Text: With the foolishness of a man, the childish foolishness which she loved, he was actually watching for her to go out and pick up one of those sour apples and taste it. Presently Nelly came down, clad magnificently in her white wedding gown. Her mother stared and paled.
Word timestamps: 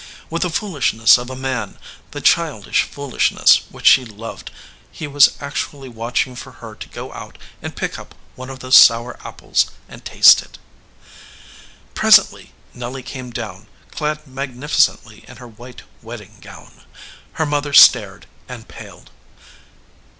With 0.31 0.41
the 0.41 0.49
foolishness 0.49 1.19
of 1.19 1.29
a 1.29 1.35
man, 1.35 1.77
the 2.09 2.21
childish 2.21 2.85
foolishness 2.89 3.61
which 3.69 3.85
she 3.85 4.03
loved, 4.03 4.49
he 4.91 5.05
was 5.05 5.33
actually 5.39 5.89
watching 5.89 6.35
for 6.35 6.53
her 6.53 6.73
to 6.73 6.89
go 6.89 7.13
out 7.13 7.37
and 7.61 7.75
pick 7.75 7.99
up 7.99 8.15
one 8.35 8.49
of 8.49 8.61
those 8.61 8.75
sour 8.75 9.19
apples 9.23 9.69
and 9.87 10.03
taste 10.03 10.41
it. 10.41 10.57
Presently 11.93 12.51
Nelly 12.73 13.03
came 13.03 13.29
down, 13.29 13.67
clad 13.91 14.25
magnificently 14.25 15.23
in 15.27 15.37
her 15.37 15.47
white 15.47 15.83
wedding 16.01 16.39
gown. 16.41 16.83
Her 17.33 17.45
mother 17.45 17.71
stared 17.71 18.25
and 18.49 18.67
paled. 18.67 19.11